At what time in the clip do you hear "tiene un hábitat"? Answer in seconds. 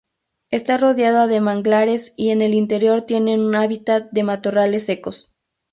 3.03-4.09